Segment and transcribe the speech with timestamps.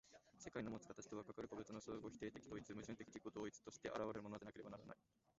[0.39, 4.97] 世界のもつ形とは、かかる個物の相互否定的統一、矛盾的自己同一として現れるものでなければならない。